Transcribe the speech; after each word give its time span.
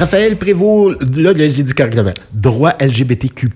Raphaël 0.00 0.36
Prévost, 0.36 0.96
là, 1.14 1.32
j'ai 1.36 1.62
dit 1.62 1.74
correctement. 1.74 2.12
Droit 2.32 2.72
LGBTQ+. 2.80 3.50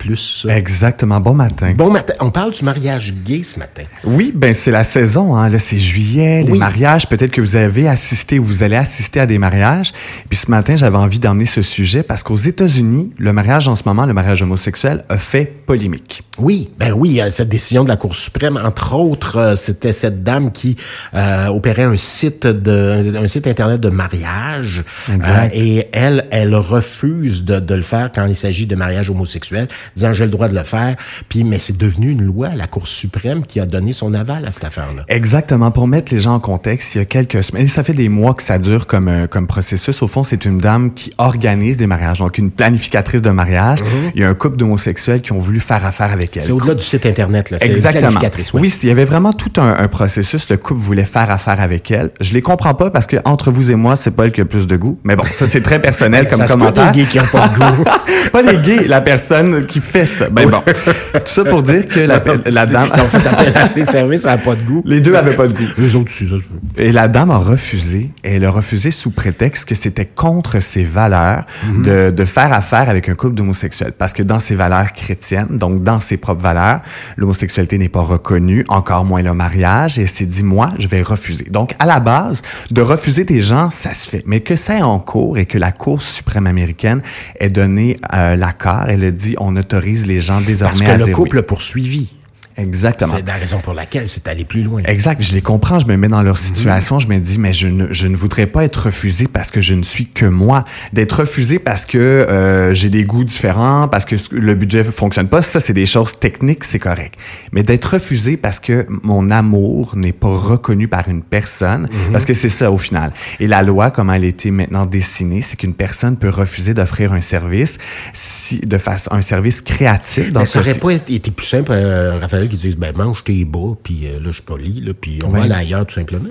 Exactement. 0.50 1.18
Bon 1.18 1.32
matin. 1.32 1.72
Bon 1.74 1.90
matin. 1.90 2.12
On 2.20 2.30
parle 2.30 2.52
du 2.52 2.62
mariage 2.62 3.14
gay 3.24 3.42
ce 3.42 3.58
matin. 3.58 3.84
Oui, 4.04 4.30
ben 4.34 4.52
c'est 4.52 4.70
la 4.70 4.84
saison. 4.84 5.34
Hein. 5.36 5.48
Là, 5.48 5.58
c'est 5.58 5.78
juillet, 5.78 6.42
les 6.42 6.58
mariages. 6.58 7.08
Peut-être 7.08 7.30
que 7.30 7.40
vous 7.40 7.56
avez 7.56 7.88
assisté 7.88 8.38
ou 8.38 8.44
vous 8.44 8.62
allez 8.62 8.76
assister 8.76 9.20
à 9.20 9.26
des 9.26 9.38
mariages. 9.38 9.92
Puis 10.28 10.36
ce 10.36 10.50
matin, 10.50 10.76
j'avais 10.76 10.98
envie 10.98 11.18
d'emmener 11.18 11.46
ce 11.46 11.62
sujet 11.62 12.02
parce 12.02 12.22
qu'aux 12.22 12.36
États-Unis, 12.36 13.10
le 13.16 13.32
mariage 13.32 13.66
en 13.66 13.74
ce 13.74 13.84
moment, 13.86 14.04
le 14.04 14.12
mariage 14.12 14.42
homosexuel, 14.42 15.06
a 15.08 15.16
fait 15.16 15.46
polémique. 15.46 16.24
Oui, 16.38 16.68
ben 16.78 16.92
oui, 16.92 17.22
cette 17.30 17.48
décision 17.48 17.84
de 17.84 17.88
la 17.88 17.96
Cour 17.96 18.14
suprême, 18.14 18.60
entre 18.62 18.94
autres, 18.94 19.38
euh, 19.38 19.56
c'était 19.56 19.92
cette 19.94 20.22
dame 20.22 20.52
qui 20.52 20.76
euh, 21.14 21.46
opérait 21.46 21.84
un 21.84 21.96
site 21.96 22.46
de 22.46 23.16
un 23.16 23.28
site 23.28 23.46
internet 23.46 23.80
de 23.80 23.88
mariage. 23.88 24.84
Exact. 25.10 25.52
Euh, 25.54 25.58
et 25.58 25.88
elle, 25.92 26.26
elle 26.34 26.56
refuse 26.56 27.44
de, 27.44 27.60
de 27.60 27.74
le 27.76 27.82
faire 27.82 28.10
quand 28.12 28.26
il 28.26 28.34
s'agit 28.34 28.66
de 28.66 28.74
mariage 28.74 29.08
homosexuel, 29.08 29.68
disant 29.94 30.12
j'ai 30.12 30.24
le 30.24 30.32
droit 30.32 30.48
de 30.48 30.54
le 30.54 30.64
faire. 30.64 30.96
Puis, 31.28 31.44
mais 31.44 31.60
c'est 31.60 31.78
devenu 31.78 32.10
une 32.10 32.22
loi, 32.22 32.48
la 32.56 32.66
Cour 32.66 32.88
suprême, 32.88 33.46
qui 33.46 33.60
a 33.60 33.66
donné 33.66 33.92
son 33.92 34.12
aval 34.14 34.44
à 34.44 34.50
cette 34.50 34.64
affaire-là. 34.64 35.04
Exactement. 35.06 35.70
Pour 35.70 35.86
mettre 35.86 36.12
les 36.12 36.18
gens 36.18 36.34
en 36.34 36.40
contexte, 36.40 36.96
il 36.96 36.98
y 36.98 37.00
a 37.00 37.04
quelques 37.04 37.44
semaines, 37.44 37.66
et 37.66 37.68
ça 37.68 37.84
fait 37.84 37.92
des 37.94 38.08
mois 38.08 38.34
que 38.34 38.42
ça 38.42 38.58
dure 38.58 38.88
comme, 38.88 39.06
euh, 39.06 39.26
comme 39.28 39.46
processus. 39.46 40.02
Au 40.02 40.08
fond, 40.08 40.24
c'est 40.24 40.44
une 40.44 40.58
dame 40.58 40.92
qui 40.92 41.12
organise 41.18 41.76
des 41.76 41.86
mariages, 41.86 42.18
donc 42.18 42.36
une 42.36 42.50
planificatrice 42.50 43.22
de 43.22 43.30
mariage. 43.30 43.78
Il 44.16 44.20
y 44.20 44.24
a 44.24 44.28
un 44.28 44.34
couple 44.34 44.56
d'homosexuels 44.56 45.22
qui 45.22 45.32
ont 45.32 45.38
voulu 45.38 45.60
faire 45.60 45.86
affaire 45.86 46.10
avec 46.10 46.36
elle. 46.36 46.42
C'est 46.42 46.50
au-delà 46.50 46.74
du 46.74 46.82
site 46.82 47.06
Internet, 47.06 47.50
là. 47.50 47.58
Exactement. 47.60 48.20
ouais. 48.20 48.30
Oui, 48.54 48.74
il 48.82 48.88
y 48.88 48.92
avait 48.92 49.04
vraiment 49.04 49.32
tout 49.32 49.52
un, 49.60 49.76
un 49.78 49.86
processus. 49.86 50.48
Le 50.50 50.56
couple 50.56 50.80
voulait 50.80 51.04
faire 51.04 51.30
affaire 51.30 51.60
avec 51.60 51.92
elle. 51.92 52.10
Je 52.20 52.34
les 52.34 52.42
comprends 52.42 52.74
pas 52.74 52.90
parce 52.90 53.06
que 53.06 53.18
entre 53.24 53.52
vous 53.52 53.70
et 53.70 53.76
moi, 53.76 53.94
c'est 53.94 54.10
pas 54.10 54.24
elle 54.24 54.32
qui 54.32 54.40
a 54.40 54.44
plus 54.44 54.66
de 54.66 54.76
goût. 54.76 54.98
Mais 55.04 55.14
bon, 55.14 55.22
ça 55.32 55.46
c'est 55.46 55.60
très 55.60 55.80
personnel 55.80 56.23
comme 56.26 56.38
Ça 56.38 56.46
commentaire. 56.46 56.92
des 56.92 57.00
gays 57.02 57.06
qui 57.08 57.20
ont 57.20 57.26
pas 57.32 57.48
de 57.48 57.58
goût. 57.58 57.84
pas 58.32 58.42
les 58.42 58.58
gays, 58.58 58.86
la 58.86 59.00
personne 59.00 59.66
qui 59.66 59.80
fait 59.80 60.06
ça. 60.06 60.28
Ben 60.28 60.48
bon, 60.48 60.60
tout 60.62 61.20
ça 61.24 61.44
pour 61.44 61.62
dire 61.62 61.86
que 61.88 62.00
la, 62.00 62.22
la 62.46 62.66
dame, 62.66 62.88
Ils 62.96 63.00
ont 63.00 63.08
fait 63.08 63.26
appel 63.26 63.52
à 63.56 63.66
ses 63.66 63.84
services, 63.84 64.22
ça 64.22 64.30
n'a 64.36 64.38
pas 64.38 64.54
de 64.54 64.62
goût. 64.62 64.82
les 64.84 65.00
deux 65.00 65.14
avaient 65.14 65.36
pas 65.36 65.46
de 65.46 65.52
goût. 65.52 65.64
Les 65.78 65.96
autres, 65.96 66.10
c'est 66.10 66.26
ça. 66.28 66.34
Et 66.76 66.92
la 66.92 67.08
dame 67.08 67.30
a 67.30 67.38
refusé. 67.38 68.10
Et 68.24 68.36
elle 68.36 68.44
a 68.44 68.50
refusé 68.50 68.90
sous 68.90 69.10
prétexte 69.10 69.68
que 69.68 69.74
c'était 69.74 70.06
contre 70.06 70.60
ses 70.60 70.84
valeurs 70.84 71.44
Mhm. 71.66 71.82
de, 71.82 72.10
de 72.10 72.24
faire 72.24 72.52
affaire 72.52 72.88
avec 72.88 73.08
un 73.08 73.14
couple 73.14 73.34
d'homosexuels. 73.34 73.92
Parce 73.96 74.12
que 74.12 74.22
dans 74.22 74.40
ses 74.40 74.54
valeurs 74.54 74.92
chrétiennes, 74.92 75.46
donc 75.58 75.82
dans 75.82 76.00
ses 76.00 76.16
propres 76.16 76.42
valeurs, 76.42 76.80
l'homosexualité 77.16 77.78
n'est 77.78 77.88
pas 77.88 78.00
reconnue, 78.02 78.64
encore 78.68 79.04
moins 79.04 79.22
le 79.22 79.34
mariage. 79.34 79.98
Et 79.98 80.02
elle 80.02 80.08
s'est 80.08 80.26
dit, 80.26 80.42
moi, 80.42 80.70
je 80.78 80.88
vais 80.88 81.02
refuser. 81.02 81.44
Donc, 81.50 81.74
à 81.78 81.86
la 81.86 82.00
base, 82.00 82.42
de 82.70 82.80
refuser 82.82 83.24
des 83.24 83.40
gens, 83.40 83.70
ça 83.70 83.94
se 83.94 84.08
fait. 84.10 84.22
Mais 84.26 84.40
que 84.40 84.56
c'est 84.56 84.82
en 84.82 84.98
cours 84.98 85.38
et 85.38 85.46
que 85.46 85.58
la 85.58 85.72
Cour 85.72 86.02
suprême 86.12 86.46
américaine 86.46 87.00
ait 87.40 87.50
donné 87.50 87.96
euh, 88.12 88.36
l'accord, 88.36 88.84
elle 88.88 89.04
a 89.04 89.10
dit, 89.10 89.34
on 89.38 89.56
autorise 89.56 90.06
les 90.06 90.20
gens 90.20 90.34
Parce 90.34 90.46
désormais 90.46 90.86
que 90.86 90.90
à 90.90 90.96
le 90.96 91.04
dire 91.04 91.14
couple 91.14 91.38
oui. 91.38 91.42
poursuivi. 91.42 92.08
Exactement. 92.56 93.14
C'est 93.16 93.26
la 93.26 93.34
raison 93.34 93.58
pour 93.60 93.74
laquelle 93.74 94.08
c'est 94.08 94.28
allé 94.28 94.44
plus 94.44 94.62
loin. 94.62 94.82
Exact, 94.84 95.20
je 95.22 95.34
les 95.34 95.42
comprends, 95.42 95.80
je 95.80 95.86
me 95.86 95.96
mets 95.96 96.08
dans 96.08 96.22
leur 96.22 96.38
situation, 96.38 97.00
je 97.00 97.08
me 97.08 97.18
dis 97.18 97.38
mais 97.38 97.52
je 97.52 97.66
ne, 97.66 97.92
je 97.92 98.06
ne 98.06 98.16
voudrais 98.16 98.46
pas 98.46 98.64
être 98.64 98.86
refusé 98.86 99.26
parce 99.26 99.50
que 99.50 99.60
je 99.60 99.74
ne 99.74 99.82
suis 99.82 100.06
que 100.06 100.26
moi, 100.26 100.64
d'être 100.92 101.20
refusé 101.20 101.58
parce 101.58 101.84
que 101.84 101.98
euh, 101.98 102.72
j'ai 102.72 102.90
des 102.90 103.04
goûts 103.04 103.24
différents, 103.24 103.88
parce 103.88 104.04
que 104.04 104.16
le 104.30 104.54
budget 104.54 104.84
fonctionne 104.84 105.28
pas, 105.28 105.42
ça 105.42 105.60
c'est 105.60 105.72
des 105.72 105.86
choses 105.86 106.18
techniques, 106.18 106.64
c'est 106.64 106.78
correct. 106.78 107.14
Mais 107.52 107.62
d'être 107.62 107.86
refusé 107.94 108.36
parce 108.36 108.60
que 108.60 108.86
mon 109.02 109.30
amour 109.30 109.96
n'est 109.96 110.12
pas 110.12 110.28
reconnu 110.28 110.86
par 110.86 111.08
une 111.08 111.22
personne, 111.22 111.88
parce 112.12 112.24
que 112.24 112.34
c'est 112.34 112.48
ça 112.48 112.70
au 112.70 112.78
final. 112.78 113.12
Et 113.40 113.46
la 113.46 113.62
loi 113.62 113.90
comme 113.90 114.10
elle 114.10 114.24
a 114.24 114.26
été 114.26 114.50
maintenant 114.50 114.86
dessinée, 114.86 115.40
c'est 115.40 115.56
qu'une 115.56 115.74
personne 115.74 116.16
peut 116.16 116.30
refuser 116.30 116.74
d'offrir 116.74 117.12
un 117.12 117.20
service 117.20 117.78
si 118.12 118.60
de 118.60 118.78
face 118.78 119.08
un 119.10 119.22
service 119.22 119.60
créatif 119.60 120.32
dans 120.32 120.40
Mais 120.40 120.46
ça 120.46 120.60
aurait 120.60 120.74
pas 120.74 120.92
été 120.92 121.30
plus 121.30 121.46
simple, 121.46 121.72
euh, 121.72 122.18
Raphaël, 122.20 122.43
qui 122.48 122.56
disent, 122.56 122.76
ben, 122.76 122.96
mange 122.96 123.24
tes 123.24 123.44
bas, 123.44 123.74
puis 123.82 124.06
euh, 124.06 124.20
là, 124.20 124.26
je 124.26 124.32
suis 124.32 124.42
poli, 124.42 124.80
là, 124.80 124.92
puis 124.98 125.18
on 125.24 125.28
va 125.28 125.42
aller 125.42 125.54
ailleurs, 125.54 125.86
tout 125.86 125.94
simplement. 125.94 126.30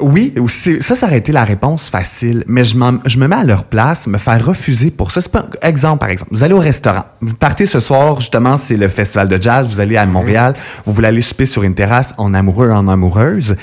Oui, 0.00 0.34
ça, 0.48 0.96
ça 0.96 1.06
aurait 1.06 1.18
été 1.18 1.30
la 1.30 1.44
réponse 1.44 1.88
facile. 1.88 2.42
Mais 2.48 2.64
je, 2.64 2.76
me 2.76 3.26
mets 3.26 3.36
à 3.36 3.44
leur 3.44 3.64
place, 3.64 4.06
me 4.06 4.18
faire 4.18 4.44
refuser 4.44 4.90
pour 4.90 5.12
ça. 5.12 5.20
C'est 5.20 5.30
pas 5.30 5.46
exemple, 5.62 6.00
par 6.00 6.08
exemple. 6.08 6.30
Vous 6.34 6.42
allez 6.42 6.54
au 6.54 6.58
restaurant. 6.58 7.04
Vous 7.20 7.34
partez 7.34 7.66
ce 7.66 7.78
soir, 7.78 8.20
justement, 8.20 8.56
c'est 8.56 8.76
le 8.76 8.88
festival 8.88 9.28
de 9.28 9.40
jazz. 9.40 9.68
Vous 9.68 9.80
allez 9.80 9.96
à 9.96 10.04
Montréal. 10.04 10.54
Vous 10.84 10.92
voulez 10.92 11.08
aller 11.08 11.22
souper 11.22 11.46
sur 11.46 11.62
une 11.62 11.74
terrasse 11.74 12.14
en 12.18 12.34
amoureux, 12.34 12.70
en 12.70 12.88
amoureuse. 12.88 13.56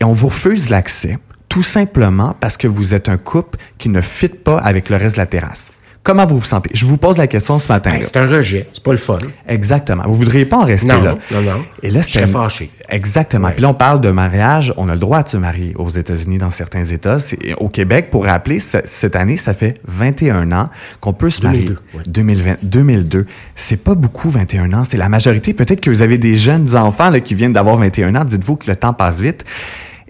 Et 0.00 0.04
on 0.04 0.12
vous 0.12 0.28
refuse 0.28 0.68
l'accès. 0.68 1.18
Tout 1.48 1.62
simplement 1.62 2.36
parce 2.38 2.58
que 2.58 2.68
vous 2.68 2.94
êtes 2.94 3.08
un 3.08 3.16
couple 3.16 3.58
qui 3.78 3.88
ne 3.88 4.02
fit 4.02 4.28
pas 4.28 4.58
avec 4.58 4.90
le 4.90 4.96
reste 4.96 5.16
de 5.16 5.20
la 5.20 5.26
terrasse. 5.26 5.70
Comment 6.06 6.24
vous 6.24 6.38
vous 6.38 6.44
sentez? 6.46 6.70
Je 6.72 6.86
vous 6.86 6.98
pose 6.98 7.18
la 7.18 7.26
question 7.26 7.58
ce 7.58 7.66
matin. 7.66 7.90
Ben, 7.90 7.98
c'est 8.00 8.16
un 8.16 8.28
rejet, 8.28 8.68
c'est 8.72 8.80
pas 8.80 8.92
le 8.92 8.96
fun. 8.96 9.18
Exactement. 9.48 10.04
Vous 10.06 10.14
voudriez 10.14 10.44
pas 10.44 10.58
en 10.58 10.64
rester 10.64 10.86
Non, 10.86 11.02
là. 11.02 11.18
non, 11.32 11.42
non. 11.42 11.64
Et 11.82 11.90
là, 11.90 12.00
c'était- 12.00 12.28
fâché. 12.28 12.70
Exactement. 12.88 13.48
Ouais. 13.48 13.54
Puis 13.54 13.62
là, 13.62 13.70
on 13.70 13.74
parle 13.74 14.00
de 14.00 14.10
mariage. 14.10 14.72
On 14.76 14.88
a 14.88 14.92
le 14.92 15.00
droit 15.00 15.24
de 15.24 15.28
se 15.28 15.36
marier 15.36 15.74
aux 15.76 15.90
États-Unis, 15.90 16.38
dans 16.38 16.52
certains 16.52 16.84
États. 16.84 17.18
C'est- 17.18 17.54
Au 17.58 17.68
Québec, 17.68 18.12
pour 18.12 18.24
rappeler, 18.24 18.60
ce- 18.60 18.78
cette 18.84 19.16
année, 19.16 19.36
ça 19.36 19.52
fait 19.52 19.80
21 19.88 20.52
ans 20.52 20.66
qu'on 21.00 21.12
peut 21.12 21.28
se 21.28 21.40
2002, 21.40 21.64
marier. 21.64 21.78
ouais. 21.96 22.02
2020, 22.06 22.56
2002. 22.62 23.26
C'est 23.56 23.82
pas 23.82 23.96
beaucoup, 23.96 24.30
21 24.30 24.72
ans. 24.74 24.84
C'est 24.88 24.98
la 24.98 25.08
majorité. 25.08 25.54
Peut-être 25.54 25.80
que 25.80 25.90
vous 25.90 26.02
avez 26.02 26.18
des 26.18 26.36
jeunes 26.36 26.76
enfants 26.76 27.10
là, 27.10 27.18
qui 27.18 27.34
viennent 27.34 27.52
d'avoir 27.52 27.78
21 27.78 28.14
ans. 28.14 28.24
Dites-vous 28.24 28.54
que 28.54 28.70
le 28.70 28.76
temps 28.76 28.92
passe 28.92 29.18
vite. 29.18 29.44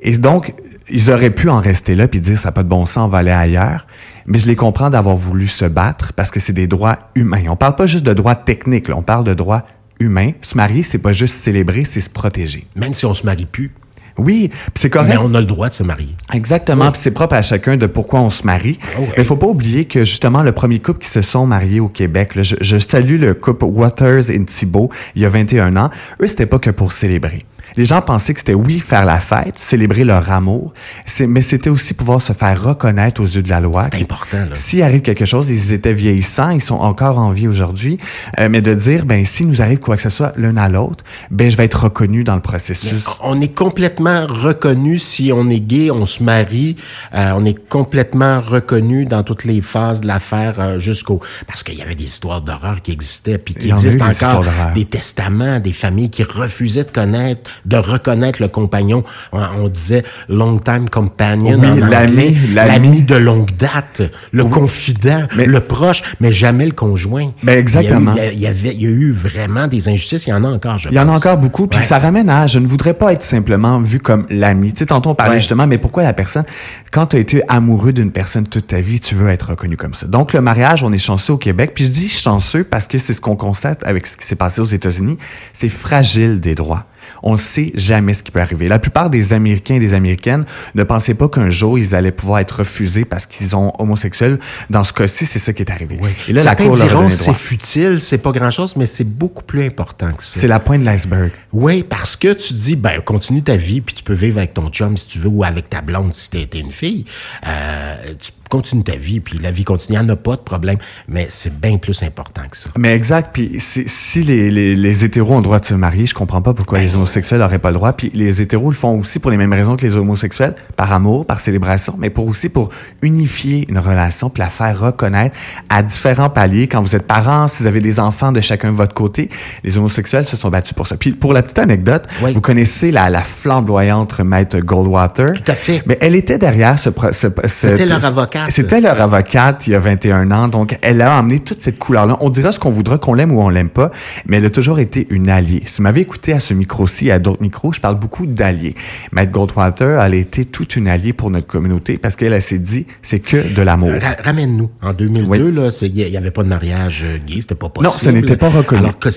Et 0.02 0.18
donc, 0.18 0.52
ils 0.90 1.10
auraient 1.10 1.30
pu 1.30 1.48
en 1.48 1.60
rester 1.60 1.94
là 1.94 2.06
puis 2.06 2.20
dire 2.20 2.38
ça 2.38 2.48
n'a 2.48 2.52
pas 2.52 2.62
de 2.62 2.68
bon 2.68 2.84
sens, 2.84 3.06
on 3.06 3.08
va 3.08 3.18
aller 3.18 3.30
ailleurs. 3.30 3.86
Mais 4.26 4.38
je 4.38 4.46
les 4.46 4.56
comprends 4.56 4.90
d'avoir 4.90 5.16
voulu 5.16 5.46
se 5.48 5.64
battre 5.64 6.12
parce 6.14 6.30
que 6.30 6.40
c'est 6.40 6.52
des 6.52 6.66
droits 6.66 6.98
humains. 7.14 7.44
On 7.48 7.56
parle 7.56 7.76
pas 7.76 7.86
juste 7.86 8.04
de 8.04 8.12
droits 8.12 8.34
techniques, 8.34 8.88
là, 8.88 8.96
on 8.96 9.02
parle 9.02 9.24
de 9.24 9.34
droits 9.34 9.64
humains. 10.00 10.32
Se 10.42 10.56
marier, 10.56 10.82
c'est 10.82 10.98
pas 10.98 11.12
juste 11.12 11.36
célébrer, 11.36 11.84
c'est 11.84 12.00
se 12.00 12.10
protéger. 12.10 12.66
Même 12.76 12.92
si 12.94 13.06
on 13.06 13.14
se 13.14 13.24
marie 13.24 13.46
plus, 13.46 13.72
Oui, 14.18 14.50
c'est 14.74 14.90
correct. 14.90 15.10
mais 15.10 15.16
on 15.18 15.34
a 15.34 15.40
le 15.40 15.46
droit 15.46 15.68
de 15.68 15.74
se 15.74 15.82
marier. 15.82 16.14
Exactement, 16.32 16.90
puis 16.90 17.00
c'est 17.02 17.10
propre 17.10 17.34
à 17.34 17.42
chacun 17.42 17.76
de 17.76 17.86
pourquoi 17.86 18.20
on 18.20 18.30
se 18.30 18.44
marie. 18.46 18.78
Oh, 18.96 19.00
ouais. 19.02 19.06
Mais 19.16 19.22
il 19.22 19.24
faut 19.26 19.36
pas 19.36 19.46
oublier 19.46 19.84
que 19.84 20.00
justement 20.04 20.42
le 20.42 20.52
premier 20.52 20.78
couple 20.80 21.00
qui 21.00 21.08
se 21.08 21.22
sont 21.22 21.46
mariés 21.46 21.80
au 21.80 21.88
Québec, 21.88 22.34
là, 22.34 22.42
je, 22.42 22.56
je 22.60 22.78
salue 22.78 23.20
le 23.20 23.34
couple 23.34 23.64
Waters 23.66 24.30
et 24.30 24.42
Thibault 24.44 24.90
il 25.14 25.22
y 25.22 25.24
a 25.26 25.28
21 25.28 25.76
ans. 25.76 25.90
Eux, 26.22 26.26
c'était 26.28 26.46
pas 26.46 26.58
que 26.58 26.70
pour 26.70 26.92
célébrer. 26.92 27.44
Les 27.76 27.84
gens 27.84 28.00
pensaient 28.00 28.32
que 28.34 28.40
c'était 28.40 28.54
oui 28.54 28.80
faire 28.80 29.04
la 29.04 29.20
fête, 29.20 29.58
célébrer 29.58 30.04
leur 30.04 30.30
amour, 30.30 30.72
mais 31.20 31.42
c'était 31.42 31.70
aussi 31.70 31.94
pouvoir 31.94 32.20
se 32.22 32.32
faire 32.32 32.62
reconnaître 32.62 33.20
aux 33.20 33.26
yeux 33.26 33.42
de 33.42 33.48
la 33.50 33.60
loi. 33.60 33.84
C'est 33.90 34.00
important. 34.00 34.46
S'il 34.54 34.82
arrive 34.82 35.02
quelque 35.02 35.24
chose, 35.24 35.50
ils 35.50 35.72
étaient 35.72 35.92
vieillissants, 35.92 36.50
ils 36.50 36.60
sont 36.60 36.76
encore 36.76 37.18
en 37.18 37.30
vie 37.30 37.48
aujourd'hui, 37.48 37.98
euh, 38.38 38.48
mais 38.50 38.62
de 38.62 38.74
dire 38.74 39.04
ben 39.04 39.24
s'il 39.24 39.48
nous 39.48 39.62
arrive 39.62 39.78
quoi 39.78 39.96
que 39.96 40.02
ce 40.02 40.10
soit 40.10 40.32
l'un 40.36 40.56
à 40.56 40.68
l'autre, 40.68 41.04
ben 41.30 41.50
je 41.50 41.56
vais 41.56 41.64
être 41.64 41.84
reconnu 41.84 42.24
dans 42.24 42.34
le 42.34 42.40
processus. 42.40 43.06
On 43.20 43.40
est 43.40 43.54
complètement 43.54 44.26
reconnu 44.26 44.98
si 44.98 45.30
on 45.32 45.48
est 45.50 45.60
gay, 45.60 45.90
on 45.90 46.06
se 46.06 46.22
marie. 46.22 46.76
euh, 47.14 47.32
on 47.34 47.44
est 47.44 47.68
complètement 47.68 48.40
reconnu 48.40 49.04
dans 49.04 49.22
toutes 49.22 49.44
les 49.44 49.60
phases 49.60 50.00
de 50.00 50.06
l'affaire 50.06 50.54
euh, 50.58 50.78
jusqu'au... 50.78 51.20
Parce 51.46 51.62
qu'il 51.62 51.74
y 51.74 51.82
avait 51.82 51.94
des 51.94 52.04
histoires 52.04 52.40
d'horreur 52.42 52.82
qui 52.82 52.92
existaient, 52.92 53.38
puis 53.38 53.54
qui 53.54 53.72
en 53.72 53.76
existent 53.76 54.06
des 54.08 54.24
encore. 54.24 54.44
d'horreur. 54.44 54.72
Des 54.74 54.84
testaments, 54.84 55.60
des 55.60 55.72
familles 55.72 56.10
qui 56.10 56.22
refusaient 56.22 56.84
de 56.84 56.90
connaître, 56.90 57.50
de 57.66 57.76
reconnaître 57.76 58.40
le 58.40 58.48
compagnon. 58.48 59.04
On, 59.32 59.68
disait 59.68 60.04
long 60.28 60.58
time 60.58 60.88
companion 60.88 61.58
Oui, 61.60 61.82
en 61.82 61.86
l'ami, 61.86 62.36
l'ami. 62.54 63.02
De 63.02 63.16
longue 63.16 63.50
date, 63.56 64.02
le 64.32 64.44
confident, 64.44 65.26
Mais- 65.36 65.46
le 65.46 65.60
proche, 65.60 66.02
mais 66.20 66.32
jamais 66.32 66.66
le 66.66 66.72
conjoint. 66.72 67.32
Ben, 67.42 67.58
exactement. 67.58 68.14
Il 68.16 68.18
y, 68.18 68.20
a 68.20 68.28
eu, 68.30 68.32
il 68.34 68.40
y 68.40 68.46
avait, 68.46 68.74
il 68.74 68.82
y 68.82 68.86
a 68.86 68.90
eu 68.90 69.10
vraiment 69.12 69.66
des 69.66 69.88
injustices. 69.88 70.26
Il 70.26 70.30
y 70.30 70.32
en 70.32 70.44
a 70.44 70.48
encore, 70.48 70.78
je 70.78 70.88
Il 70.88 70.94
y 70.94 70.98
en 70.98 71.08
a 71.08 71.12
encore 71.12 71.36
beaucoup, 71.38 71.66
puis 71.66 71.80
Ouais. 71.80 71.84
ça 71.84 71.98
ramène 71.98 72.30
à 72.30 72.46
je 72.46 72.58
ne 72.58 72.66
voudrais 72.66 72.94
pas 72.94 73.12
être 73.12 73.22
simplement 73.22 73.80
vu 73.80 73.98
comme 73.98 74.26
l'ami. 74.30 74.72
Tu 74.72 74.80
sais, 74.80 74.86
tantôt 74.86 75.10
on 75.10 75.14
parlait 75.14 75.34
Ouais. 75.34 75.40
justement, 75.40 75.66
mais 75.66 75.78
pourquoi 75.78 76.02
la 76.02 76.12
personne, 76.12 76.44
quand 76.92 77.06
tu 77.06 77.16
as 77.16 77.18
été 77.18 77.42
amoureux 77.48 77.92
d'une 77.92 78.12
personne 78.12 78.46
toute 78.46 78.68
ta 78.68 78.80
vie, 78.80 79.00
tu 79.00 79.14
veux 79.14 79.28
être 79.28 79.50
reconnu 79.50 79.76
comme 79.76 79.94
ça? 79.94 80.06
Donc 80.06 80.32
le 80.32 80.40
mariage, 80.40 80.82
on 80.82 80.92
est 80.92 80.98
chanceux 80.98 81.32
au 81.34 81.38
Québec, 81.38 81.72
puis 81.74 81.84
je 81.84 81.90
dis 81.90 82.08
chanceux 82.08 82.64
parce 82.64 82.86
que 82.86 82.98
c'est 82.98 83.12
ce 83.12 83.20
qu'on 83.20 83.36
constate 83.36 83.84
avec 83.84 84.06
ce 84.06 84.16
qui 84.16 84.24
s'est 84.24 84.36
passé 84.36 84.60
aux 84.60 84.64
États-Unis, 84.66 85.18
c'est 85.52 85.68
fragile 85.68 86.40
des 86.40 86.54
droits. 86.54 86.84
On 87.22 87.32
ne 87.32 87.36
sait 87.38 87.72
jamais 87.74 88.14
ce 88.14 88.22
qui 88.22 88.30
peut 88.30 88.40
arriver. 88.40 88.68
La 88.68 88.78
plupart 88.78 89.10
des 89.10 89.32
Américains 89.32 89.76
et 89.76 89.80
des 89.80 89.94
Américaines 89.94 90.44
ne 90.74 90.82
pensaient 90.82 91.14
pas 91.14 91.28
qu'un 91.28 91.50
jour 91.50 91.78
ils 91.78 91.94
allaient 91.94 92.12
pouvoir 92.12 92.40
être 92.40 92.58
refusés 92.60 93.04
parce 93.04 93.26
qu'ils 93.26 93.48
sont 93.48 93.72
homosexuels. 93.78 94.38
Dans 94.70 94.84
ce 94.84 94.92
cas-ci, 94.92 95.26
c'est 95.26 95.38
ça 95.38 95.52
qui 95.52 95.62
est 95.62 95.70
arrivé. 95.70 95.98
Oui. 96.00 96.10
Et 96.28 96.32
là, 96.32 96.42
Certains 96.42 96.64
la 96.64 96.70
Cour 96.70 96.78
diront 96.78 97.10
c'est 97.10 97.34
futile, 97.34 98.00
c'est 98.00 98.18
pas 98.18 98.32
grand-chose, 98.32 98.74
mais 98.76 98.86
c'est 98.86 99.04
beaucoup 99.04 99.42
plus 99.42 99.64
important 99.64 100.12
que 100.12 100.22
ça. 100.22 100.40
C'est 100.40 100.48
la 100.48 100.60
pointe 100.60 100.80
de 100.80 100.86
l'iceberg. 100.86 101.30
Oui, 101.52 101.82
parce 101.82 102.16
que 102.16 102.32
tu 102.32 102.52
dis, 102.54 102.76
ben, 102.76 103.00
continue 103.00 103.42
ta 103.42 103.56
vie, 103.56 103.80
puis 103.80 103.94
tu 103.94 104.02
peux 104.02 104.12
vivre 104.12 104.38
avec 104.38 104.54
ton 104.54 104.68
chum 104.68 104.96
si 104.96 105.06
tu 105.06 105.18
veux, 105.18 105.28
ou 105.28 105.44
avec 105.44 105.70
ta 105.70 105.80
blonde 105.80 106.14
si 106.14 106.30
t'es 106.30 106.46
t'es 106.46 106.60
une 106.60 106.72
fille. 106.72 107.04
Euh, 107.46 107.96
tu 108.18 108.32
continues 108.48 108.84
ta 108.84 108.96
vie, 108.96 109.20
puis 109.20 109.38
la 109.38 109.50
vie 109.50 109.64
continue. 109.64 109.98
Il 109.98 110.00
n'y 110.02 110.06
en 110.06 110.12
a 110.12 110.16
pas 110.16 110.36
de 110.36 110.40
problème, 110.42 110.76
mais 111.08 111.26
c'est 111.30 111.58
bien 111.58 111.78
plus 111.78 112.02
important 112.02 112.42
que 112.50 112.56
ça. 112.56 112.68
Mais 112.76 112.94
exact. 112.94 113.30
Puis 113.32 113.54
si, 113.58 113.84
si 113.86 114.22
les, 114.22 114.50
les, 114.50 114.74
les 114.74 115.04
hétéros 115.04 115.34
ont 115.34 115.38
le 115.38 115.42
droit 115.42 115.58
de 115.58 115.64
se 115.64 115.74
marier, 115.74 116.06
je 116.06 116.14
comprends 116.14 116.42
pas 116.42 116.54
pourquoi 116.54 116.78
les 116.80 116.94
homosexuels 116.96 117.40
n'auraient 117.40 117.58
pas 117.58 117.70
le 117.70 117.74
droit. 117.76 117.92
Puis 117.92 118.10
les 118.14 118.42
hétéros 118.42 118.70
le 118.70 118.76
font 118.76 118.98
aussi 118.98 119.18
pour 119.18 119.30
les 119.30 119.36
mêmes 119.36 119.52
raisons 119.52 119.76
que 119.76 119.86
les 119.86 119.96
homosexuels, 119.96 120.54
par 120.76 120.92
amour, 120.92 121.26
par 121.26 121.40
célébration, 121.40 121.94
mais 121.98 122.10
pour 122.10 122.26
aussi 122.26 122.48
pour 122.48 122.70
unifier 123.02 123.66
une 123.68 123.78
relation 123.78 124.30
puis 124.30 124.42
la 124.42 124.50
faire 124.50 124.78
reconnaître 124.78 125.36
à 125.68 125.82
différents 125.82 126.30
paliers. 126.30 126.66
Quand 126.68 126.82
vous 126.82 126.96
êtes 126.96 127.06
parents, 127.06 127.48
si 127.48 127.62
vous 127.62 127.66
avez 127.68 127.80
des 127.80 128.00
enfants 128.00 128.32
de 128.32 128.40
chacun 128.40 128.70
de 128.70 128.76
votre 128.76 128.94
côté, 128.94 129.28
les 129.64 129.78
homosexuels 129.78 130.24
se 130.26 130.36
sont 130.36 130.48
battus 130.50 130.72
pour 130.74 130.86
ça. 130.86 130.96
Puis 130.96 131.12
pour 131.12 131.32
la 131.32 131.42
petite 131.42 131.58
anecdote, 131.58 132.04
Oui. 132.22 132.32
vous 132.32 132.40
connaissez 132.40 132.90
la, 132.90 133.10
la 133.10 133.22
flamboyante 133.22 134.18
maître 134.20 134.58
Goldwater? 134.58 135.32
Tout 135.34 135.50
à 135.50 135.54
fait. 135.54 135.82
Mais 135.86 135.98
elle 136.00 136.14
était 136.14 136.38
derrière 136.38 136.78
ce... 136.78 136.90
pro- 136.90 137.12
ce- 137.12 137.28
ce- 137.28 137.48
C'était 137.48 137.86
leur 137.86 138.00
avocate. 138.36 138.50
C'était 138.54 138.80
leur 138.80 139.00
avocate 139.00 139.66
il 139.66 139.72
y 139.72 139.74
a 139.74 139.78
21 139.80 140.30
ans. 140.30 140.48
Donc, 140.48 140.76
elle 140.82 141.00
a 141.02 141.16
amené 141.16 141.40
toute 141.40 141.62
cette 141.62 141.78
couleur-là. 141.78 142.16
On 142.20 142.30
dira 142.30 142.52
ce 142.52 142.58
qu'on 142.58 142.70
voudra, 142.70 142.98
qu'on 142.98 143.14
l'aime 143.14 143.32
ou 143.32 143.40
on 143.40 143.48
l'aime 143.48 143.68
pas, 143.68 143.90
mais 144.26 144.36
elle 144.38 144.44
a 144.46 144.50
toujours 144.50 144.78
été 144.78 145.06
une 145.10 145.28
alliée. 145.28 145.62
Si 145.66 145.78
vous 145.78 145.82
m'avez 145.84 146.00
écouté 146.00 146.32
à 146.32 146.40
ce 146.40 146.54
micro-ci 146.54 147.08
et 147.08 147.12
à 147.12 147.18
d'autres 147.18 147.42
micros, 147.42 147.72
je 147.72 147.80
parle 147.80 147.98
beaucoup 147.98 148.26
d'alliés. 148.26 148.74
Matt 149.12 149.30
Goldwater, 149.30 150.02
elle 150.02 150.14
a 150.14 150.16
été 150.16 150.44
toute 150.44 150.76
une 150.76 150.88
alliée 150.88 151.12
pour 151.12 151.30
notre 151.30 151.46
communauté 151.46 151.96
parce 151.98 152.16
qu'elle 152.16 152.32
elle 152.32 152.42
s'est 152.42 152.58
dit, 152.58 152.86
c'est 153.02 153.20
que 153.20 153.52
de 153.54 153.62
l'amour. 153.62 153.92
Ra- 154.00 154.16
Ramène-nous. 154.24 154.70
En 154.82 154.92
2002, 154.92 155.28
Oui. 155.30 155.52
là, 155.54 155.70
c'est- 155.72 155.86
il 155.88 155.94
n'y 156.10 156.16
avait 156.16 156.30
pas 156.30 156.42
de 156.42 156.48
mariage 156.48 157.02
euh, 157.04 157.18
gay, 157.24 157.40
c'était 157.40 157.54
pas 157.54 157.68
possible. 157.68 157.86
Non, 157.86 157.90
ce 157.90 158.10
n'était 158.10 158.36
pas 158.36 158.48
reconnu. 158.48 158.80
Alors 158.80 158.98
que 158.98 159.08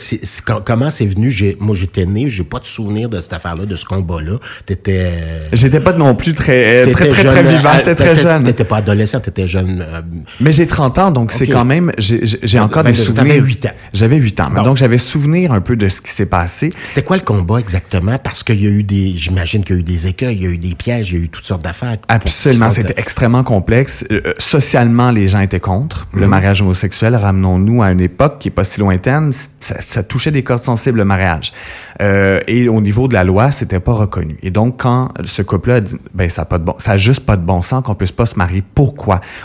comment 0.66 0.90
c'est 0.92 1.06
venu? 1.06 1.32
Moi, 1.60 1.76
j'étais 1.76 2.06
né, 2.06 2.30
j'ai 2.30 2.44
pas 2.44 2.60
de 2.60 2.66
souvenir 2.66 3.10
de 3.10 3.20
cette 3.20 3.34
affaire-là, 3.34 3.66
de 3.66 3.76
ce 3.76 3.86
combat-là. 3.86 4.38
T'étais... 4.66 5.00
euh, 5.04 5.40
J'étais 5.54 5.80
pas 5.80 5.94
non 5.94 6.16
plus 6.16 6.34
très, 6.34 6.86
euh, 6.88 6.92
très, 6.92 7.08
très, 7.10 7.24
jeune, 7.24 7.32
très 7.32 7.44
vivant. 7.44 7.70
J'étais 7.78 7.96
très 7.96 8.10
t'étais- 8.10 8.22
jeune. 8.22 8.44
T'étais 8.44 8.64
pas 8.64 8.78
adolescent, 8.78 9.09
t'étais 9.18 9.48
jeune. 9.48 9.82
euh, 9.82 10.02
Mais 10.40 10.52
j'ai 10.52 10.68
30 10.68 10.98
ans, 11.00 11.12
donc 11.12 11.32
c'est 11.32 11.48
quand 11.48 11.66
même, 11.66 11.92
j'ai 11.98 12.60
encore 12.60 12.84
des 12.84 12.92
22, 12.92 13.04
souvenirs. 13.04 13.24
t'avais 13.34 13.40
huit 13.40 13.66
ans. 13.66 13.72
J'avais 13.94 14.18
8 14.18 14.40
ans. 14.42 14.50
Donc 14.64 14.78
j'avais 14.78 14.98
souvenir 15.00 15.52
un 15.52 15.62
peu 15.62 15.76
de 15.76 15.90
ce 15.90 16.02
qui 16.02 16.12
s'est 16.12 16.26
passé. 16.28 16.72
C'était 16.84 17.04
quoi 17.04 17.18
le 17.18 17.24
combat 17.24 17.58
exactement? 17.60 18.18
Parce 18.20 18.44
qu'il 18.44 18.62
y 18.64 18.68
a 18.68 18.70
eu 18.70 18.84
des, 18.84 19.14
j'imagine 19.18 19.64
qu'il 19.64 19.76
y 19.76 19.80
a 19.80 19.82
eu 19.82 19.84
des 19.84 20.08
écueils, 20.08 20.36
il 20.36 20.44
y 20.44 20.48
a 20.48 20.50
eu 20.50 20.58
des 20.58 20.76
pièges, 20.76 21.12
il 21.12 21.18
y 21.18 21.22
a 21.22 21.24
eu 21.24 21.30
toutes 21.30 21.46
sortes 21.46 21.64
d'affaires. 21.64 21.98
Absolument, 22.08 22.66
Pour 22.66 22.74
c'était 22.76 22.94
extrêmement 22.98 23.44
complexe. 23.44 24.06
Euh, 24.12 24.22
euh, 24.28 24.34
socialement, 24.38 25.12
les 25.12 25.28
gens 25.28 25.40
étaient 25.40 25.60
contre 25.60 26.08
le 26.14 26.28
mariage 26.28 26.62
homosexuel. 26.62 27.16
Ramenons-nous 27.16 27.82
à 27.82 27.92
une 27.92 28.02
époque 28.02 28.40
qui 28.40 28.50
est 28.50 28.52
pas 28.52 28.64
si 28.64 28.80
lointaine, 28.80 29.32
ça, 29.60 29.82
ça 29.82 30.04
touchait 30.04 30.32
des 30.32 30.44
cordes 30.44 30.64
sensibles 30.64 30.98
le 31.00 31.06
mariage. 31.06 31.54
Euh, 32.02 32.40
et 32.48 32.68
au 32.70 32.82
niveau 32.82 33.08
de 33.08 33.14
la 33.14 33.24
loi, 33.24 33.52
c'était 33.52 33.80
pas 33.80 33.94
reconnu. 33.94 34.38
Et 34.44 34.52
donc, 34.52 34.82
quand 34.82 35.12
ce 35.26 35.42
couple-là 35.42 35.76
a 35.76 35.80
dit, 35.82 35.96
ben 36.14 36.30
ça 36.30 36.42
a 36.44 36.46
pas 36.46 36.58
de 36.58 36.64
bon, 36.64 36.76
ça 36.78 36.92
a 36.92 36.98
juste 36.98 37.26
pas 37.26 37.36
de 37.38 37.42
bon 37.46 37.62
sens 37.62 37.84
qu'on 37.84 37.96
puisse 37.96 38.12
pas 38.12 38.26
se 38.26 38.36
marier. 38.36 38.62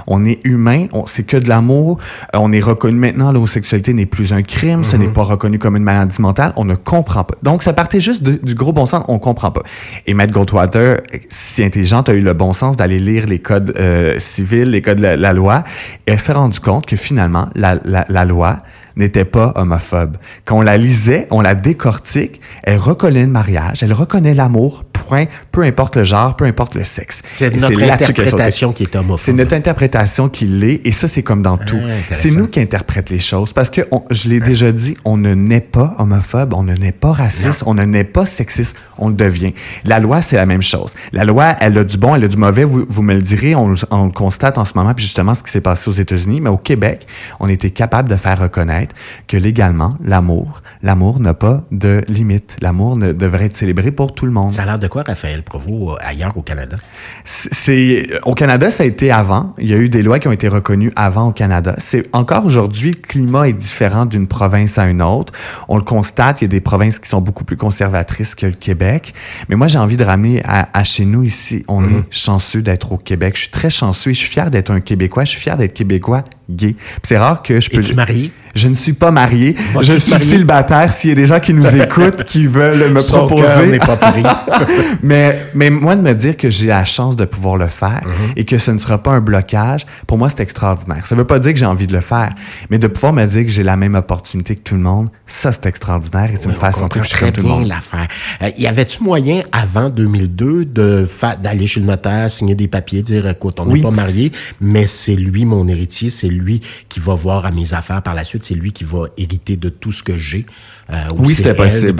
On 0.06 0.24
est 0.24 0.40
humain, 0.44 0.86
c'est 1.06 1.24
que 1.26 1.36
de 1.36 1.48
l'amour. 1.48 1.98
Euh, 2.34 2.38
on 2.40 2.52
est 2.52 2.60
reconnu 2.60 2.98
maintenant, 2.98 3.32
l'homosexualité 3.32 3.92
n'est 3.94 4.06
plus 4.06 4.32
un 4.32 4.42
crime, 4.42 4.84
ce 4.84 4.96
n'est 4.96 5.08
pas 5.08 5.22
reconnu 5.22 5.58
comme 5.58 5.76
une 5.76 5.82
maladie 5.82 6.20
mentale. 6.20 6.52
On 6.56 6.64
ne 6.64 6.74
comprend 6.74 7.24
pas. 7.24 7.34
Donc, 7.42 7.62
ça 7.62 7.72
partait 7.72 8.00
juste 8.00 8.22
de- 8.22 8.38
du 8.42 8.54
gros 8.54 8.72
bon 8.72 8.86
sens. 8.86 9.04
On 9.08 9.18
comprend 9.18 9.50
pas. 9.50 9.62
Et 10.06 10.14
Matt 10.14 10.30
Goldwater, 10.32 11.00
si 11.28 11.62
intelligente, 11.64 12.08
a 12.08 12.12
eu 12.14 12.20
le 12.20 12.32
bon 12.32 12.52
sens 12.52 12.76
d'aller 12.76 12.98
lire 12.98 13.26
les 13.26 13.38
codes 13.38 13.72
euh, 13.78 14.16
civils, 14.18 14.70
les 14.70 14.82
codes 14.82 14.98
de 14.98 15.02
la, 15.02 15.16
la 15.16 15.32
loi. 15.32 15.62
Et 16.06 16.12
elle 16.12 16.18
s'est 16.20 16.32
rendue 16.32 16.60
compte 16.60 16.86
que 16.86 16.96
finalement, 16.96 17.48
la, 17.54 17.76
la, 17.84 18.04
la 18.08 18.24
loi 18.24 18.58
n'était 18.96 19.24
pas 19.24 19.52
homophobe. 19.56 20.16
Quand 20.44 20.58
on 20.58 20.62
la 20.62 20.76
lisait, 20.76 21.26
on 21.30 21.40
la 21.40 21.54
décortique, 21.54 22.40
elle 22.62 22.78
reconnaît 22.78 23.22
le 23.24 23.30
mariage, 23.30 23.82
elle 23.82 23.92
reconnaît 23.92 24.34
l'amour, 24.34 24.84
point, 25.06 25.26
peu 25.52 25.62
importe 25.62 25.96
le 25.96 26.04
genre, 26.04 26.36
peu 26.36 26.44
importe 26.44 26.74
le 26.74 26.84
sexe. 26.84 27.22
C'est 27.24 27.50
notre 27.54 27.82
interprétation 27.82 28.72
qui 28.72 28.82
est 28.84 28.96
homophobe. 28.96 29.18
C'est 29.20 29.32
notre 29.32 29.54
interprétation 29.54 30.28
qui 30.28 30.46
l'est, 30.46 30.80
et 30.84 30.92
ça, 30.92 31.08
c'est 31.08 31.22
comme 31.22 31.42
dans 31.42 31.56
tout. 31.56 31.76
intéressant. 31.76 32.14
C'est 32.28 32.30
nous 32.36 32.46
qui 32.48 32.60
interprète 32.60 33.10
les 33.10 33.18
choses, 33.18 33.52
parce 33.52 33.70
que, 33.70 33.82
on- 33.90 34.04
je 34.10 34.28
l'ai 34.28 34.40
déjà 34.40 34.72
dit, 34.72 34.96
on 35.04 35.16
ne 35.16 35.34
naît 35.34 35.60
pas 35.60 35.94
homophobe, 35.98 36.54
on 36.54 36.62
ne 36.62 36.74
naît 36.74 36.92
pas 36.92 37.12
raciste, 37.12 37.62
on 37.66 37.74
ne 37.74 37.84
naît 37.84 38.04
pas 38.04 38.26
sexiste, 38.26 38.76
on 38.98 39.08
le 39.08 39.14
devient. 39.14 39.52
La 39.84 39.98
loi, 40.00 40.22
c'est 40.22 40.36
la 40.36 40.46
même 40.46 40.62
chose. 40.62 40.92
La 41.12 41.24
loi, 41.24 41.56
elle 41.60 41.76
a 41.78 41.84
du 41.84 41.96
bon, 41.96 42.14
elle 42.14 42.24
a 42.24 42.28
du 42.28 42.36
mauvais, 42.36 42.64
vous, 42.64 42.84
vous 42.88 43.02
me 43.02 43.14
le 43.14 43.22
direz, 43.22 43.54
on, 43.54 43.68
le- 43.68 43.76
on 43.90 44.06
le 44.06 44.12
constate 44.12 44.58
en 44.58 44.64
ce 44.64 44.72
moment, 44.74 44.94
puis 44.94 45.04
justement, 45.04 45.34
ce 45.34 45.42
qui 45.42 45.50
s'est 45.50 45.60
passé 45.60 45.88
aux 45.90 45.94
États-Unis, 45.94 46.40
mais 46.40 46.50
au 46.50 46.56
Québec, 46.56 47.06
on 47.40 47.48
était 47.48 47.70
capable 47.70 48.08
de 48.08 48.16
faire 48.16 48.38
reconnaître 48.40 48.94
que 49.28 49.36
légalement, 49.36 49.96
l'amour, 50.04 50.62
l'amour 50.82 51.20
n'a 51.20 51.34
pas 51.34 51.64
de 51.70 52.00
limite. 52.08 52.56
L'amour 52.62 52.96
devrait 52.96 53.46
être 53.46 53.52
célébré 53.52 53.90
pour 53.90 54.14
tout 54.14 54.26
le 54.26 54.32
monde. 54.32 54.52
Ça 54.52 54.62
a 54.62 54.66
l'air 54.66 54.78
de 54.78 54.86
quoi, 54.94 55.02
Raphaël 55.04 55.42
Provost, 55.42 55.98
euh, 56.00 56.06
ailleurs 56.06 56.36
au 56.36 56.42
Canada? 56.42 56.76
C'est 57.24 58.06
au 58.22 58.34
Canada, 58.34 58.70
ça 58.70 58.84
a 58.84 58.86
été 58.86 59.10
avant. 59.10 59.52
Il 59.58 59.68
y 59.68 59.74
a 59.74 59.76
eu 59.76 59.88
des 59.88 60.02
lois 60.02 60.20
qui 60.20 60.28
ont 60.28 60.32
été 60.32 60.46
reconnues 60.46 60.92
avant 60.94 61.28
au 61.30 61.32
Canada. 61.32 61.74
C'est 61.78 62.08
encore 62.12 62.46
aujourd'hui, 62.46 62.92
le 62.92 63.00
climat 63.00 63.48
est 63.48 63.54
différent 63.54 64.06
d'une 64.06 64.28
province 64.28 64.78
à 64.78 64.86
une 64.86 65.02
autre. 65.02 65.32
On 65.68 65.78
le 65.78 65.82
constate, 65.82 66.42
il 66.42 66.44
y 66.44 66.46
a 66.46 66.48
des 66.48 66.60
provinces 66.60 67.00
qui 67.00 67.08
sont 67.08 67.20
beaucoup 67.20 67.42
plus 67.42 67.56
conservatrices 67.56 68.36
que 68.36 68.46
le 68.46 68.52
Québec. 68.52 69.14
Mais 69.48 69.56
moi, 69.56 69.66
j'ai 69.66 69.78
envie 69.78 69.96
de 69.96 70.04
ramener 70.04 70.42
à, 70.44 70.68
à 70.72 70.84
chez 70.84 71.04
nous 71.04 71.24
ici. 71.24 71.64
On 71.66 71.82
est 71.82 72.04
chanceux 72.10 72.62
d'être 72.62 72.92
au 72.92 72.96
Québec. 72.96 73.34
Je 73.34 73.40
suis 73.42 73.50
très 73.50 73.70
chanceux 73.70 74.10
et 74.10 74.14
je 74.14 74.20
suis 74.20 74.30
fier 74.30 74.48
d'être 74.48 74.70
un 74.70 74.80
Québécois. 74.80 75.24
Je 75.24 75.30
suis 75.30 75.40
fier 75.40 75.56
d'être 75.56 75.74
Québécois 75.74 76.22
gay. 76.48 76.76
C'est 77.02 77.18
rare 77.18 77.42
que 77.42 77.58
je 77.58 77.68
peux. 77.68 77.80
Es-tu 77.80 77.94
marié? 77.94 78.30
Je 78.54 78.68
ne 78.68 78.74
suis 78.74 78.92
pas 78.92 79.10
marié. 79.10 79.56
Je 79.82 79.98
suis 79.98 80.18
célibataire. 80.18 80.92
S'il 80.92 81.10
y 81.10 81.12
a 81.12 81.16
des 81.16 81.26
gens 81.26 81.40
qui 81.40 81.52
nous 81.54 81.74
écoutent, 81.82 82.24
qui 82.24 82.46
veulent 82.46 82.92
me 82.92 83.00
Son 83.00 83.26
proposer. 83.26 83.78
pas 83.78 83.96
pris. 83.96 84.22
mais, 85.02 85.46
mais 85.54 85.70
moi, 85.70 85.96
de 85.96 86.02
me 86.02 86.12
dire 86.14 86.36
que 86.36 86.50
j'ai 86.50 86.68
la 86.68 86.84
chance 86.84 87.16
de 87.16 87.24
pouvoir 87.24 87.56
le 87.56 87.68
faire 87.68 88.00
et 88.36 88.44
que 88.44 88.58
ce 88.58 88.70
ne 88.70 88.78
sera 88.78 88.98
pas 89.02 89.12
un 89.12 89.20
blocage, 89.20 89.86
pour 90.06 90.18
moi, 90.18 90.28
c'est 90.28 90.40
extraordinaire. 90.40 91.04
Ça 91.06 91.14
veut 91.14 91.24
pas 91.24 91.38
dire 91.38 91.52
que 91.52 91.58
j'ai 91.58 91.66
envie 91.66 91.86
de 91.86 91.92
le 91.92 92.00
faire, 92.00 92.34
mais 92.70 92.78
de 92.78 92.86
pouvoir 92.86 93.12
me 93.12 93.24
dire 93.26 93.42
que 93.44 93.50
j'ai 93.50 93.62
la 93.62 93.76
même 93.76 93.94
opportunité 93.94 94.54
que 94.56 94.60
tout 94.62 94.74
le 94.74 94.80
monde, 94.80 95.08
ça, 95.26 95.52
c'est 95.52 95.66
extraordinaire 95.66 96.30
et 96.32 96.36
ça 96.36 96.48
me 96.48 96.54
fait 96.54 96.72
sentir 96.72 97.02
que 97.02 97.08
je 97.08 97.14
suis 97.14 97.18
comme 97.18 97.32
tout 97.32 97.40
le 97.40 97.46
très 97.48 97.56
monde. 97.56 97.64
bien 97.66 97.74
l'affaire. 97.74 98.08
Euh, 98.42 98.50
y 98.58 98.66
avait-tu 98.66 99.02
moyen, 99.02 99.42
avant 99.52 99.88
2002, 99.88 100.64
de 100.64 101.08
fa- 101.10 101.36
d'aller 101.36 101.66
chez 101.66 101.80
le 101.80 101.86
notaire, 101.86 102.30
signer 102.30 102.54
des 102.54 102.68
papiers, 102.68 103.02
dire, 103.02 103.28
écoute, 103.28 103.58
on 103.60 103.66
n'est 103.66 103.72
Oui. 103.74 103.82
pas 103.82 103.90
marié, 103.90 104.32
mais 104.60 104.86
c'est 104.86 105.16
lui 105.16 105.44
mon 105.44 105.66
héritier, 105.68 106.10
c'est 106.10 106.28
lui 106.28 106.60
qui 106.88 107.00
va 107.00 107.14
voir 107.14 107.46
à 107.46 107.50
mes 107.50 107.74
affaires 107.74 108.02
par 108.02 108.14
la 108.14 108.24
suite, 108.24 108.43
c'est 108.44 108.54
lui 108.54 108.72
qui 108.72 108.84
va 108.84 109.06
hériter 109.16 109.56
de 109.56 109.68
tout 109.68 109.92
ce 109.92 110.02
que 110.02 110.16
j'ai. 110.16 110.46
Euh, 110.90 110.94
ou 111.14 111.26
Oui, 111.26 111.34
c'était 111.34 111.54
possible. 111.54 111.94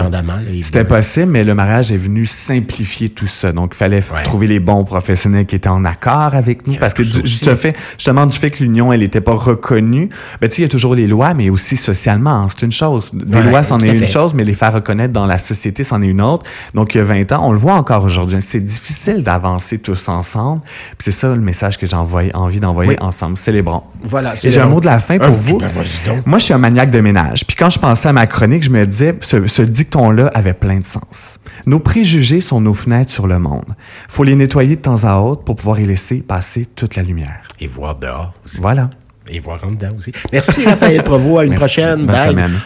C'était 0.61 0.83
possible, 0.85 1.31
mais 1.31 1.43
le 1.43 1.55
mariage 1.55 1.91
est 1.91 1.97
venu 1.97 2.25
simplifier 2.25 3.09
tout 3.09 3.27
ça. 3.27 3.51
Donc, 3.51 3.71
il 3.73 3.77
fallait 3.77 3.95
Ouais. 4.13 4.23
trouver 4.23 4.47
les 4.47 4.59
bons 4.59 4.83
professionnels 4.83 5.45
qui 5.45 5.55
étaient 5.55 5.69
en 5.69 5.83
accord 5.85 6.35
avec 6.35 6.67
nous. 6.67 6.75
Parce 6.75 6.93
que 6.93 7.01
du, 7.01 7.27
fait, 7.55 7.75
justement, 7.97 8.25
du 8.27 8.37
fait 8.37 8.51
que 8.51 8.63
l'union, 8.63 8.93
elle 8.93 8.99
n'était 8.99 9.21
pas 9.21 9.33
reconnue, 9.33 10.09
ben, 10.41 10.47
tu 10.49 10.55
sais, 10.57 10.61
il 10.61 10.65
y 10.65 10.65
a 10.65 10.69
toujours 10.69 10.93
les 10.95 11.07
lois, 11.07 11.33
mais 11.33 11.49
aussi 11.49 11.77
socialement, 11.77 12.47
c'est 12.49 12.63
une 12.65 12.71
chose. 12.71 13.09
Des 13.13 13.37
Ouais, 13.37 13.43
lois, 13.43 13.63
c'en 13.63 13.81
est 13.81 13.95
une 13.97 14.07
chose, 14.07 14.33
mais 14.33 14.43
les 14.43 14.53
faire 14.53 14.73
reconnaître 14.73 15.13
dans 15.13 15.25
la 15.25 15.37
société, 15.39 15.83
c'en 15.83 16.01
est 16.01 16.07
une 16.07 16.21
autre. 16.21 16.43
Donc, 16.73 16.93
il 16.93 16.99
y 16.99 17.01
a 17.01 17.03
20 17.03 17.31
ans, 17.31 17.41
on 17.47 17.51
le 17.51 17.57
voit 17.57 17.73
encore 17.75 18.03
aujourd'hui. 18.03 18.37
C'est 18.41 18.59
difficile 18.63 19.23
d'avancer 19.23 19.79
tous 19.79 20.07
ensemble. 20.09 20.61
C'est 20.99 21.11
ça 21.11 21.29
le 21.29 21.41
message 21.41 21.77
que 21.77 21.87
j'ai 21.87 21.95
envie 21.95 22.59
d'envoyer 22.59 22.91
Oui. 22.91 22.97
ensemble. 23.01 23.37
Célébrons. 23.37 23.83
Voilà, 24.03 24.33
Et 24.43 24.51
j'ai 24.51 24.61
un 24.61 24.67
mot 24.67 24.79
de 24.79 24.85
la 24.85 24.99
fin 24.99 25.17
pour 25.17 25.35
vous. 25.35 25.59
Moi, 26.25 26.37
je 26.39 26.43
suis 26.43 26.53
un 26.53 26.57
maniaque 26.59 26.91
de 26.91 26.99
ménage. 26.99 27.45
Puis 27.47 27.55
quand 27.55 27.69
je 27.69 27.79
pensais 27.79 28.09
à 28.09 28.13
ma 28.13 28.27
chronique, 28.27 28.63
je 28.63 28.69
me 28.75 28.85
disais, 28.85 29.15
ce, 29.21 29.47
ce 29.47 29.61
dicton-là 29.61 30.31
avait 30.33 30.53
plein 30.53 30.79
de 30.79 30.83
sens. 30.83 31.39
Nos 31.65 31.79
préjugés 31.79 32.41
sont 32.41 32.61
nos 32.61 32.73
fenêtres 32.73 33.11
sur 33.11 33.27
le 33.27 33.39
monde. 33.39 33.75
Faut 34.07 34.23
les 34.23 34.35
nettoyer 34.35 34.75
de 34.75 34.81
temps 34.81 35.03
à 35.03 35.17
autre 35.19 35.43
pour 35.43 35.55
pouvoir 35.55 35.79
y 35.79 35.85
laisser 35.85 36.17
passer 36.21 36.65
toute 36.75 36.95
la 36.95 37.03
lumière. 37.03 37.47
Et 37.59 37.67
voir 37.67 37.95
dehors 37.97 38.33
aussi. 38.45 38.59
Voilà. 38.61 38.89
Et 39.27 39.39
voir 39.39 39.63
en 39.63 39.71
dedans 39.71 39.95
aussi. 39.97 40.11
Merci, 40.31 40.65
Raphaël 40.65 41.01
Provost. 41.03 41.39
À 41.39 41.43
une 41.45 41.49
Merci. 41.51 41.65
prochaine. 41.65 42.05
Bonne 42.05 42.15
Bye. 42.15 42.27
semaine. 42.29 42.59